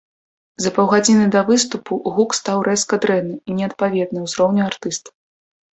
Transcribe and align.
За 0.63 0.71
паўгадзіны 0.77 1.27
да 1.35 1.43
выступу 1.51 1.99
гук 2.15 2.35
стаў 2.39 2.57
рэзка 2.69 2.95
дрэнны 3.05 3.35
і 3.49 3.61
неадпаведны 3.61 4.19
ўзроўню 4.27 4.61
артыста. 4.73 5.09